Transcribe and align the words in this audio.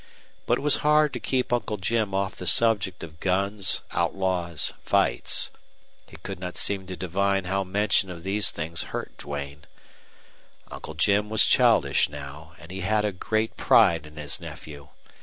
But 0.47 0.57
it 0.57 0.61
was 0.61 0.77
hard 0.77 1.13
to 1.13 1.19
keep 1.19 1.53
Uncle 1.53 1.77
Jim 1.77 2.11
off 2.11 2.35
the 2.35 2.47
subject 2.47 3.03
of 3.03 3.19
guns, 3.19 3.83
outlaws, 3.91 4.73
fights. 4.83 5.51
He 6.07 6.17
could 6.17 6.39
not 6.39 6.57
seem 6.57 6.87
to 6.87 6.95
divine 6.95 7.43
how 7.45 7.63
mention 7.63 8.09
of 8.09 8.23
these 8.23 8.49
things 8.49 8.85
hurt 8.97 9.15
Duane. 9.19 9.65
Uncle 10.71 10.95
Jim 10.95 11.29
was 11.29 11.45
childish 11.45 12.09
now, 12.09 12.53
and 12.57 12.71
he 12.71 12.79
had 12.81 13.05
a 13.05 13.11
great 13.11 13.55
pride 13.57 14.07
in 14.07 14.15
his 14.17 14.41
nephew. 14.41 14.87